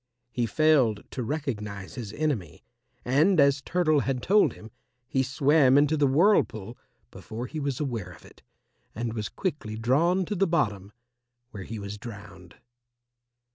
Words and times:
He 0.31 0.47
failed 0.47 1.03
to 1.11 1.21
recognize 1.21 1.93
his 1.93 2.11
enemy, 2.13 2.63
and 3.05 3.39
as 3.39 3.61
Turtle 3.61 3.99
had 3.99 4.23
told 4.23 4.53
him, 4.53 4.71
he 5.07 5.21
swam 5.21 5.77
into 5.77 5.95
the 5.95 6.07
whirlpool 6.07 6.75
before 7.11 7.45
he 7.45 7.59
was 7.59 7.79
aware 7.79 8.09
of 8.09 8.25
it, 8.25 8.41
and 8.95 9.13
was 9.13 9.29
quickly 9.29 9.77
drawn 9.77 10.25
to 10.25 10.33
the 10.33 10.47
bottom, 10.47 10.91
where 11.51 11.65
he 11.65 11.77
was 11.77 11.99
drowned. 11.99 12.55